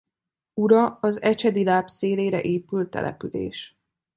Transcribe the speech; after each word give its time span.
Ura 0.55 0.97
az 1.01 1.21
Ecsedi 1.21 1.63
láp 1.63 1.87
szélére 1.87 2.41
épült 2.41 2.89
település. 2.89 3.77